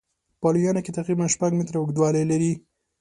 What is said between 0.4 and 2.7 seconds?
لویانو کې تقریبا شپږ متره اوږدوالی لري.